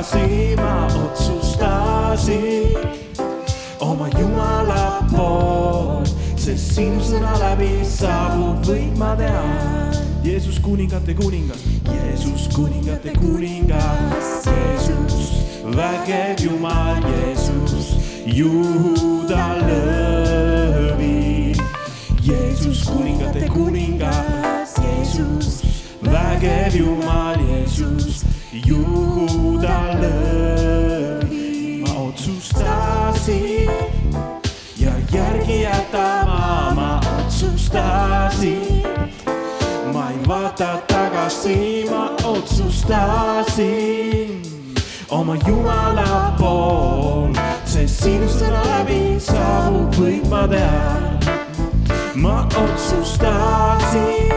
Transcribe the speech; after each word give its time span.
tagasi, 0.00 0.56
ma 0.56 0.86
otsustasin 1.04 2.78
oma 3.80 4.08
Jumala 4.18 5.04
pool, 5.10 6.04
sest 6.36 6.74
sinu 6.74 7.00
sõna 7.04 7.32
läbi 7.40 7.84
saabub 7.84 8.64
võit, 8.64 8.96
ma 8.98 9.14
tean. 9.16 9.92
Jeesus 10.24 10.60
kuningate 10.60 11.14
kuningas, 11.16 11.62
Jeesus 11.88 12.48
kuningate 12.54 13.12
kuningas, 13.18 14.46
Jeesus 14.46 15.30
vägev 15.76 16.40
Jumal, 16.44 17.00
Jeesus 17.04 17.96
Juuda 18.26 19.56
lõvi. 19.64 21.56
Jeesus 22.20 22.84
kuningate 22.88 23.48
kuningas, 23.48 24.76
Jeesus 24.80 25.62
vägev 26.04 26.76
Jumal, 26.76 27.40
Jeesus 27.48 28.24
Juuda 28.52 28.99
järgi 35.92 35.98
jätama 35.98 36.72
ma 36.74 37.00
otsustasin. 37.18 38.82
ma 39.92 40.10
ei 40.10 40.28
vaata 40.28 40.78
tagasi, 40.86 41.86
ma 41.90 42.10
otsustasin 42.24 43.62
oma 45.10 45.36
Jumala 45.46 46.34
pool, 46.38 47.34
sest 47.64 48.02
sinu 48.02 48.28
sõna 48.28 48.62
läbi 48.66 49.20
saabub 49.20 49.94
võit, 49.94 50.28
ma 50.30 50.46
tean. 50.48 51.18
ma 52.14 52.46
otsustasin 52.56 54.30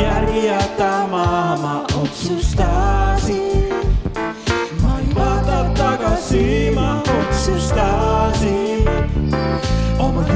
järgi 0.00 0.46
jätama, 0.46 1.56
ma 1.62 1.84
otsustasin. 2.02 3.68
ma 4.82 4.98
ei 4.98 5.14
vaata 5.14 5.64
tagasi, 5.74 6.70
ma 6.74 7.02
otsustasin 7.02 7.12
oma 8.42 8.71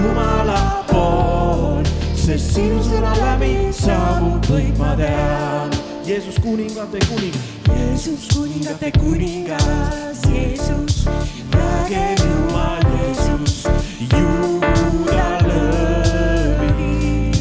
Jumala 0.06 0.84
pool, 0.86 1.82
sest 2.14 2.54
sinu 2.54 2.78
sõna 2.86 3.10
läbi 3.18 3.72
saabub 3.74 4.46
võit, 4.46 4.76
ma 4.78 4.94
tean. 4.98 5.74
Jeesus 6.06 6.38
kuningate 6.38 7.00
kuningas, 7.08 7.42
Jeesus 7.66 8.28
kuningate 8.30 8.92
kuningas, 8.94 10.22
Jeesus 10.30 11.02
vägev 11.50 12.22
Jumal, 12.22 12.86
Jeesus, 12.94 13.66
Juuda 14.14 15.26
lõvi. 15.48 17.34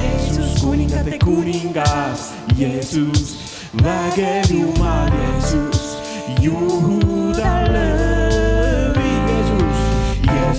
Jeesus 0.00 0.56
kuningate 0.64 1.20
kuningas, 1.20 2.32
Jeesus, 2.56 3.36
vägev 3.84 4.48
Jumal, 4.56 5.12
Jeesus, 5.20 5.84
Juuda 6.40 7.54
lõvi. 7.68 7.89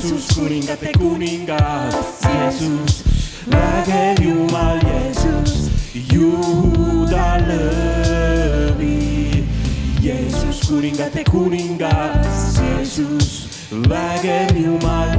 Jeesus, 0.01 0.25
Jeesus 0.25 0.35
kuningate 0.35 0.91
kuningas, 0.97 1.93
Jeesus, 2.25 3.03
vägev 3.45 4.17
Jumal, 4.17 4.81
Jeesus, 4.81 5.69
Juuda 5.93 7.37
lõvi. 7.45 9.45
Jeesus 10.01 10.65
kuningate 10.65 11.21
kuningas, 11.29 12.57
Jeesus, 12.57 13.45
vägev 13.69 14.57
Jumal, 14.57 15.10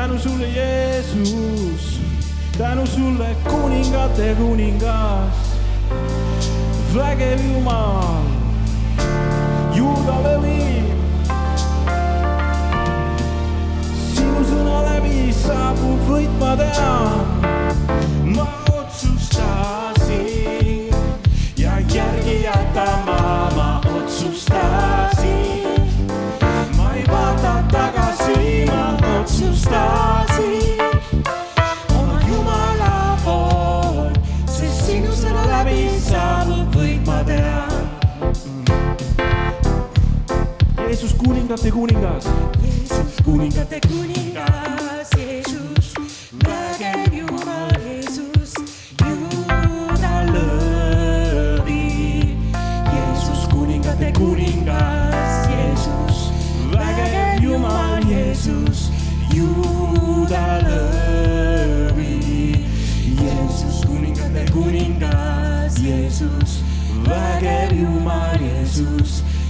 tänu 0.00 0.18
sulle, 0.18 0.48
Jeesus, 0.48 2.00
tänu 2.58 2.86
sulle, 2.86 3.36
kuningate 3.50 4.34
kuningas. 4.34 5.34
Vägev 6.94 7.40
Jumal, 7.44 8.29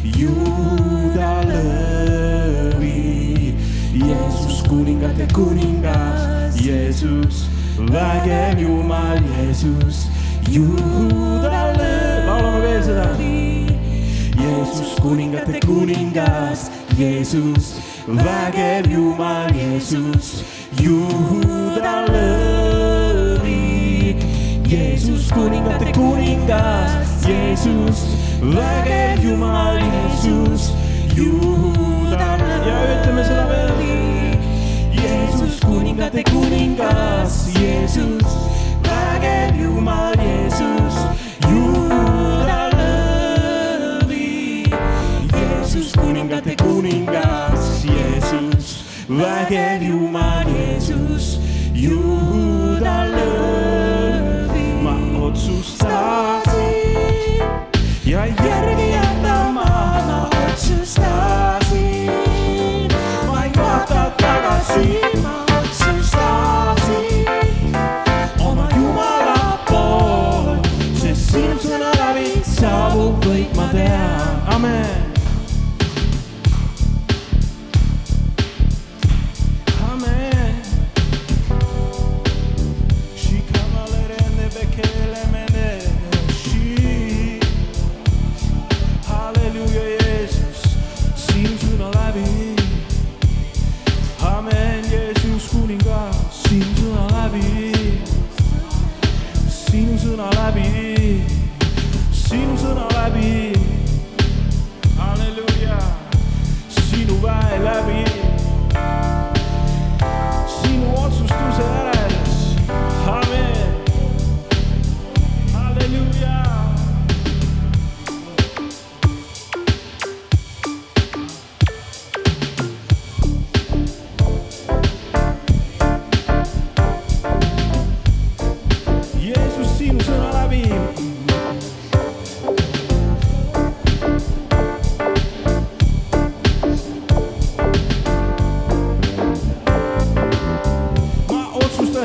Juuda 0.05 1.43
lõvi. 1.44 3.00
Jeesus 3.93 4.62
kuningate 4.69 5.26
kuningas, 5.35 6.56
Jeesus 6.56 7.44
vägev 7.76 8.61
Jumal, 8.61 9.20
Jeesus 9.37 10.06
Juuda 10.49 11.75
lõvi. 11.76 12.26
laulame 12.26 12.61
veel 12.61 12.82
seda. 12.82 13.08
Jeesus 14.41 14.97
kuningate 15.00 15.61
kuningas, 15.67 16.70
Jeesus 16.99 17.75
vägev 18.06 18.91
Jumal, 18.91 19.52
Jeesus 19.55 20.44
Juuda 20.81 22.06
lõvi. 22.08 23.61
Jeesus 24.70 25.31
kuningate 25.32 25.93
kuningas, 25.93 26.93
Jeesus, 27.26 28.20
vägev 28.41 29.25
Jumal, 29.25 29.79
Jeesus, 29.79 30.73
Juuda 31.17 32.37
ja 32.67 32.77
ütleme 32.97 33.25
seda 33.25 33.45
veel. 33.49 33.71
Jeesus 34.93 35.61
kuningate 35.61 36.23
kuningas, 36.25 37.49
Jeesus, 37.61 38.25
vägev 38.83 39.61
Jumal, 39.61 40.15
Jeesus, 40.17 40.97
Juuda 41.49 42.71
lõvi. 42.77 44.65
Jeesus 45.37 45.93
kuningate 45.93 46.57
kuningas, 46.57 47.85
Jeesus, 47.85 48.85
vägev 49.09 49.83
Jumal, 49.83 50.49
Jeesus, 50.49 51.39
Juuda 51.75 53.05
lõvi. 53.13 54.67
ma 54.83 54.97
otsustasin 55.21 56.40
ja 58.11 58.27
järgi 58.27 58.80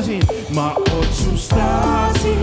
otsustasin, 0.06 0.54
ma 0.54 0.74
otsustasin 0.98 2.34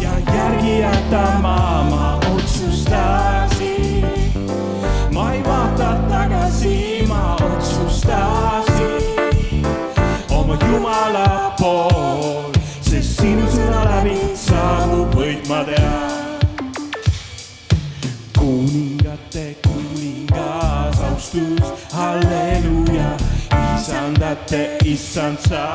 ja 0.00 0.10
järgi 0.34 0.80
jätama 0.80 1.86
ma 1.90 2.20
otsustasin. 2.34 4.06
ma 5.12 5.32
ei 5.32 5.44
vaata 5.44 5.94
tagasi, 6.08 7.04
ma 7.08 7.34
otsustasin 7.34 9.02
oma 10.30 10.58
Jumala 10.70 11.54
pool, 11.58 12.52
sest 12.80 13.20
sinu 13.20 13.46
sõna 13.50 13.84
läbi 13.84 14.18
saabub 14.34 15.14
võit, 15.14 15.48
ma 15.48 15.64
tean 15.64 16.40
kuningate 18.38 19.56
kuningas 19.62 21.00
austus, 21.00 21.72
halleluuja. 21.92 23.25
Isandate 23.86 24.78
issand 24.84 25.38
sa 25.38 25.74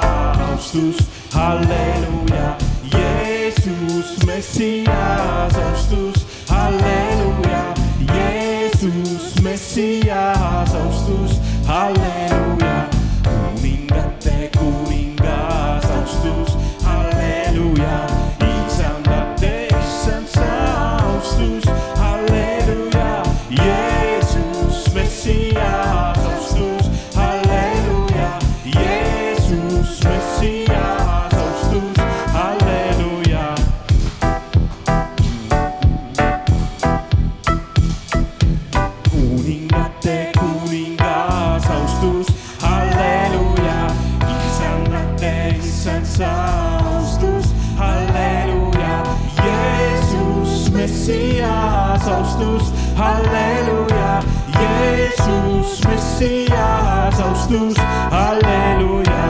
austust, 0.52 1.08
halleluuja. 1.32 2.58
Jeesus 2.92 4.26
Messias 4.28 5.56
austus, 5.56 6.26
halleluuja. 6.50 7.74
Jeesus 8.12 9.40
Messias 9.42 10.74
austus, 10.76 11.40
halleluuja. 11.66 12.11
Issand 45.82 46.06
sa 46.06 46.30
austus, 46.94 47.50
halleluuja. 47.76 49.02
Jeesus 49.42 50.70
Messias 50.70 52.06
austus, 52.06 52.70
halleluuja. 52.94 54.22
Jeesus 54.62 55.82
Messias 55.90 57.20
austus, 57.20 57.78
halleluuja. 58.14 59.24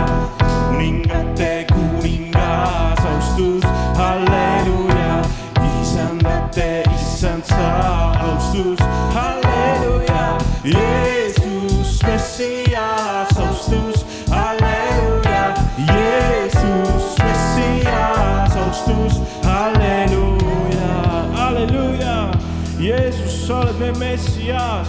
kuningate 0.67 1.67
kuningas 1.71 2.99
austus, 2.99 3.63
halleluuja. 3.95 5.23
isandate 5.79 6.83
issand 6.99 7.45
sa 7.47 8.11
austus, 8.27 8.79
halleluuja. 9.15 10.35
Jeesus 10.67 12.03
Messias 12.03 12.70
Austus, 19.01 19.21
halleluuja, 19.43 20.93
halleluuja. 21.33 22.31
Jeesus, 22.79 23.47
sa 23.47 23.59
oled 23.59 23.79
meie 23.79 23.93
Messias. 23.93 24.87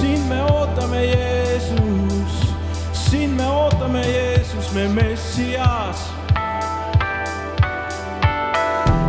sind 0.00 0.28
me 0.28 0.42
ootame, 0.42 1.06
Jeesus, 1.06 2.54
sind 2.92 3.36
me 3.36 3.44
ootame, 3.44 4.02
Jeesus, 4.02 4.72
me 4.72 4.88
Messias. 4.88 6.12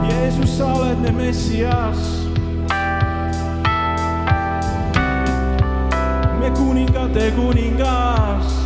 Jeesus, 0.09 0.57
sa 0.57 0.73
oled 0.73 0.99
me 0.99 1.11
Messias. 1.11 1.97
me 6.39 6.49
kuningate 6.49 7.31
kuningas. 7.31 8.60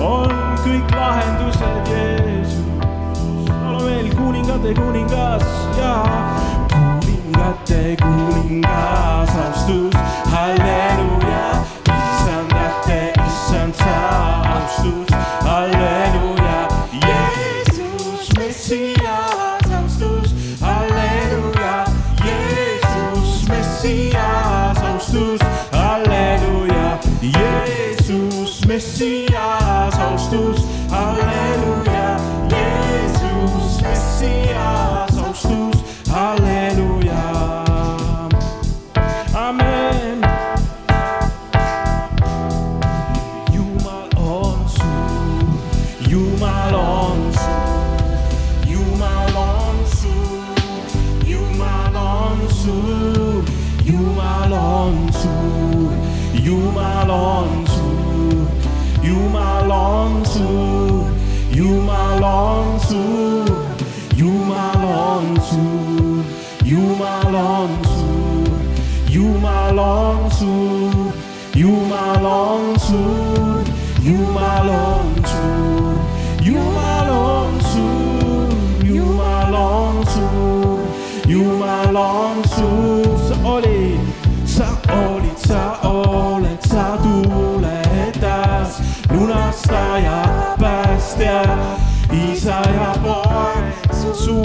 On 0.00 0.30
kõik 0.62 0.94
lahendused, 0.94 1.88
Jeesus. 1.90 2.54
ole 3.68 3.84
veel 3.84 4.08
kuningate 4.14 4.74
kuningas 4.74 5.44
ja 5.78 5.94
kuningate 6.72 7.96
kuningas 8.02 9.34
austus, 9.46 9.94
halleluuja. 10.32 11.44
isandate, 11.98 13.12
issand 13.26 13.74
sa 13.74 13.96
austus, 14.54 15.07
to, 55.28 56.40
you 56.40 56.58
belong 56.72 57.64
to, 57.66 57.86
you 59.06 59.18
belong 59.30 60.24
to, 60.24 60.46
you 61.56 61.82
belong 61.82 62.80
to, 62.80 62.94
you 66.64 66.80
belong 66.98 67.82
to, 67.84 68.04
you 69.12 69.32
belong 69.40 70.30
to, 70.30 70.48
you 71.54 71.74
belong 71.88 72.78
you 72.78 72.98
you 74.02 74.16
belong. 74.16 74.97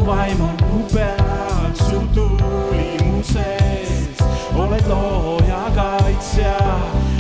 Vaim 0.06 0.42
on 0.42 0.58
mu 0.72 0.84
peal, 0.94 1.74
su 1.76 2.00
tuli 2.16 2.88
mu 3.06 3.24
sees, 3.24 4.20
oled 4.56 4.88
looja, 4.88 5.64
kaitsja, 5.76 6.58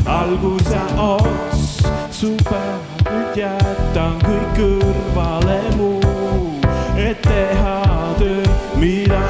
algus 0.06 0.72
ja 0.72 0.86
ots, 0.98 1.84
su 2.12 2.36
päev 2.50 3.08
nüüd 3.10 3.40
jätan 3.44 4.20
kõik 4.25 4.60
kõrvale 4.60 5.60
muu, 5.78 6.60
et 6.98 7.22
teha 7.24 7.80
töö, 8.20 8.44
mida 8.80 9.24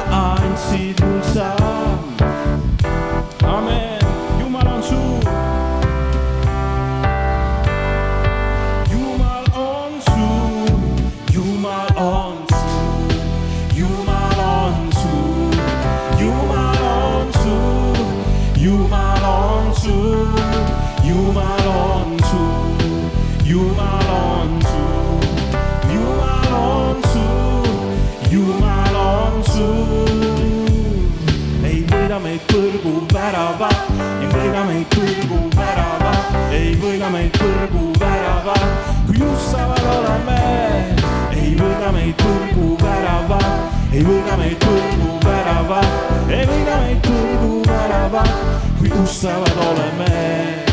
ei 46.34 46.44
võida 46.50 46.76
meid 46.82 47.00
põrgu 47.06 47.62
väravad, 47.70 48.36
kui 48.78 48.92
justavad 48.92 49.66
oleme. 49.70 50.63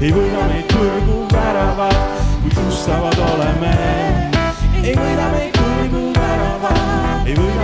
Ei 0.00 0.12
võida 0.16 0.44
meid 0.48 0.70
põrgu 0.72 1.16
väravad, 1.28 1.96
kui 2.40 2.54
justavad 2.56 3.18
oleme. 3.26 3.72
Ei 4.80 4.94
võida 4.96 5.26
meid 5.34 5.58
põrgu 5.58 6.04
väravad, 6.16 7.26
ei 7.28 7.36
võida 7.36 7.59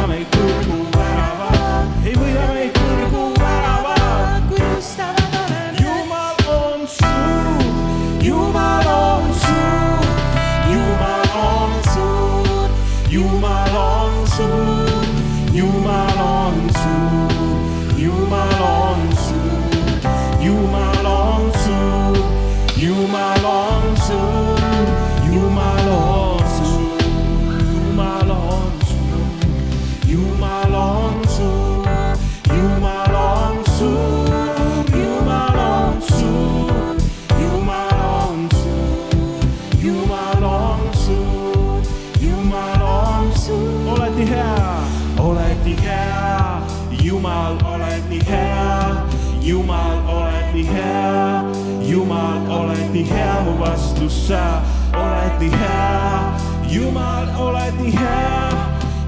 Jumal, 47.16 47.56
oled 47.64 48.04
nii 48.10 48.20
hea, 48.28 49.04
Jumal, 49.40 49.96
oled 50.04 50.48
nii 50.52 50.66
hea, 50.68 51.44
Jumal, 51.88 52.44
oled 52.52 52.90
nii 52.92 53.04
hea, 53.08 53.40
mu 53.46 53.54
vastus 53.56 54.12
sa. 54.28 54.60
Oled 54.92 55.40
nii 55.40 55.48
hea, 55.48 56.36
Jumal, 56.68 57.24
oled 57.40 57.80
nii 57.80 57.94
hea, 57.96 58.52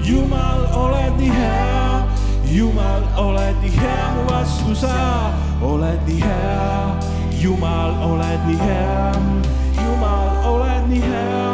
Jumal, 0.01 0.65
oled 0.73 1.13
nii 1.21 1.29
hea, 1.29 2.01
Jumal, 2.49 3.05
oled 3.25 3.61
nii 3.61 3.77
hea, 3.77 4.01
mu 4.15 4.25
vastu 4.31 4.73
sa. 4.75 4.97
Oled 5.61 6.01
nii 6.09 6.21
hea, 6.25 6.97
Jumal, 7.43 7.93
oled 8.09 8.41
nii 8.49 8.57
hea, 8.57 9.13
Jumal, 9.83 10.29
oled 10.55 10.89
nii 10.89 11.05
hea, 11.05 11.45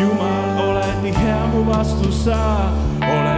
Jumal, 0.00 0.48
oled 0.64 0.96
nii 1.04 1.12
hea, 1.12 1.40
mu 1.52 1.60
vastu 1.68 2.08
sa. 2.24 2.40
Oled 3.04 3.12
nii 3.12 3.28
hea, 3.28 3.33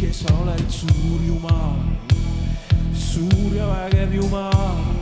kes 0.00 0.24
sa 0.24 0.32
oled 0.40 0.64
suur 0.72 1.20
Jumal, 1.28 1.76
suur 2.96 3.52
ja 3.52 3.68
vägev 3.68 4.16
Jumal. 4.16 4.99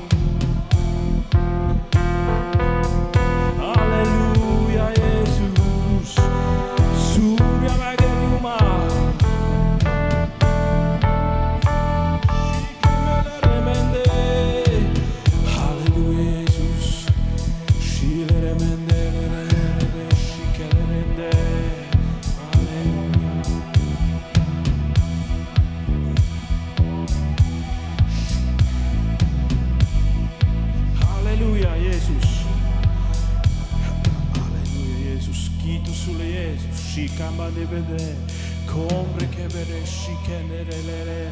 Jeesus. 36.98 37.10
Shikamandebede, 37.18 38.16
komrekebede, 38.66 39.86
shikendelele, 39.86 41.30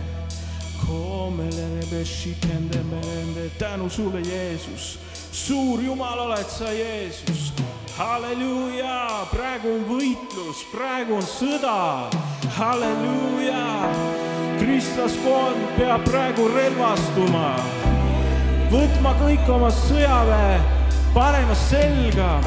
komelelebe, 0.87 2.05
shikendemerende, 2.05 3.51
tänu 3.59 3.91
sulle, 3.91 4.21
Jeesus. 4.21 4.99
suur 5.33 5.83
Jumal 5.83 6.19
oled 6.19 6.47
sa, 6.49 6.73
Jeesus. 6.73 7.53
halleluuja, 7.97 9.27
praegu 9.31 9.69
on 9.69 9.85
võitlus, 9.89 10.65
praegu 10.73 11.15
on 11.15 11.23
sõda, 11.23 12.11
halleluuja. 12.57 13.89
kristlaskond 14.59 15.77
peab 15.77 16.05
praegu 16.05 16.49
relvastuma, 16.49 17.57
võtma 18.71 19.15
kõik 19.21 19.49
oma 19.49 19.71
sõjaväe, 19.71 20.61
panema 21.15 21.55
selga, 21.55 22.41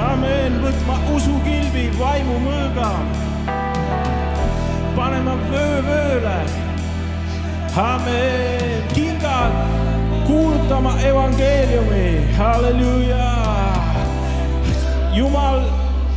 amen, 0.00 0.58
võtma 0.64 0.98
usukilbi, 1.16 1.86
vaimumõõga, 1.98 2.90
panema 4.96 5.36
vöö 5.50 5.80
vööle, 5.86 6.38
amen, 7.76 8.82
kingad, 8.94 9.56
kuulutama 10.26 10.98
evangeeliumi, 11.12 12.06
halleluuja 12.38 13.24
jumal 15.14 15.60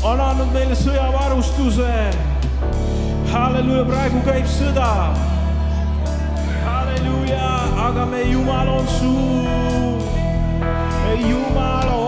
on 0.04 0.20
andnud 0.22 0.52
meile 0.54 0.76
sõjavarustuse. 0.76 1.94
halleluuja, 3.32 3.86
praegu 3.86 4.22
käib 4.26 4.50
sõda. 4.50 4.90
halleluuja, 6.66 7.52
aga 7.88 8.06
meie 8.06 8.32
Jumal 8.32 8.68
on 8.80 8.88
suur. 8.88 10.02
Jumal 11.30 11.90
on 11.90 12.07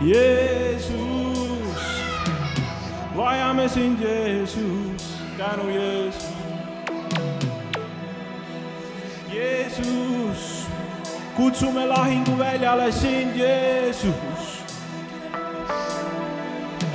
Jeesus, 0.00 0.94
vajame 3.16 3.68
sind, 3.68 4.00
Jeesus, 4.00 5.02
tänu 5.36 5.68
Jeesus. 5.70 6.28
Jeesus, 9.34 10.66
kutsume 11.36 11.86
lahinguväljale 11.86 12.92
sind, 12.92 13.36
Jeesus. 13.36 14.38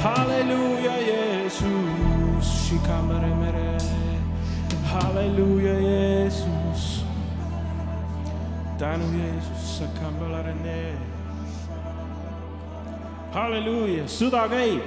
halleluuja, 0.04 0.96
Jeesus, 1.00 2.68
Shikamere 2.68 3.36
mere, 3.36 3.78
halleluuja, 4.84 5.74
Jeesus. 5.80 7.06
tänu, 8.78 9.06
Jeesus, 9.18 9.78
Sakambala 9.78 10.42
rene. 10.42 11.13
halleluuja, 13.34 14.06
sõda 14.08 14.46
käib. 14.50 14.82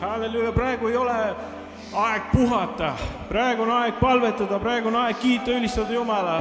halleluuja, 0.00 0.52
praegu 0.52 0.88
ei 0.88 0.96
ole 0.96 1.16
aeg 1.92 2.30
puhata, 2.32 2.94
praegu 3.28 3.62
on 3.66 3.72
aeg 3.80 3.98
palvetada, 4.00 4.58
praegu 4.58 4.88
on 4.88 4.96
aeg 5.02 5.18
kiita, 5.20 5.50
ülistada 5.58 5.92
Jumala. 5.92 6.38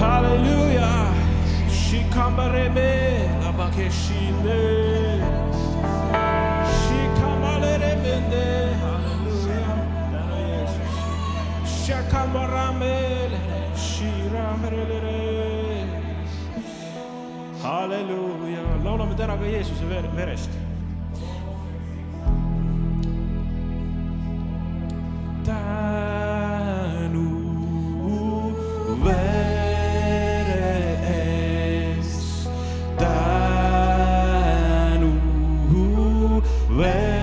halleluuja, 0.00 0.90
Shikambarebe, 1.70 2.90
Labakeshinde. 3.44 4.58
Shikamaleremende, 6.80 8.46
halleluuja, 8.82 9.66
tänu 10.10 10.36
Jeesus. 10.48 11.86
Shakamarambele, 11.86 13.40
Shiramerele. 13.76 15.35
halleluuja, 17.66 18.62
laulame 18.84 19.14
täna 19.18 19.36
ka 19.36 19.44
Jeesuse 19.44 19.84
ver- 19.90 20.16
verest. 20.16 20.50
Tänu 25.96 27.28
vere 29.04 30.68
eest, 31.10 32.48
tänu 32.98 34.22
vere 36.78 37.15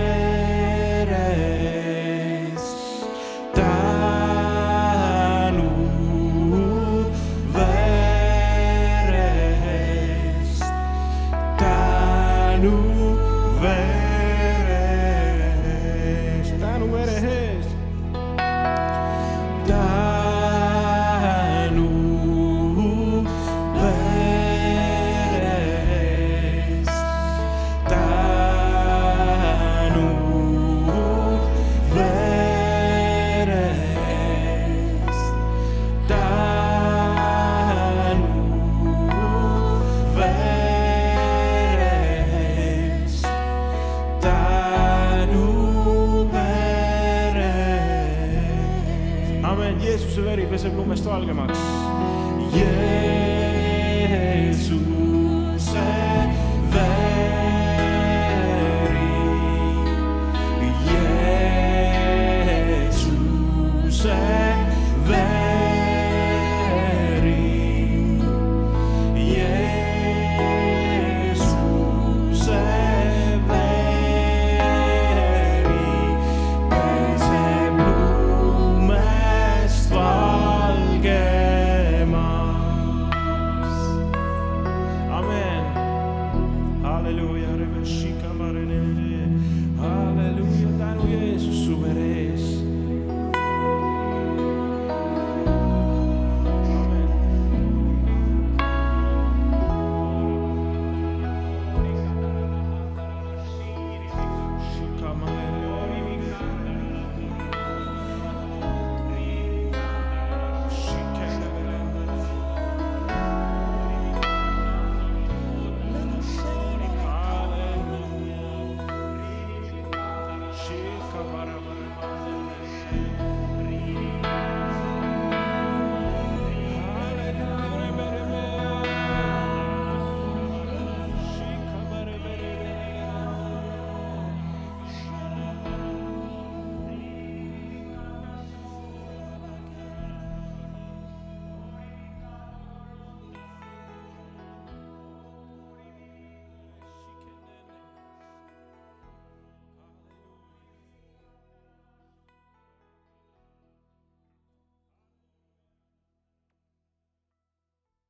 esto 50.93 51.11
a 51.11 51.15
alguien 51.15 51.35
más. 51.35 51.72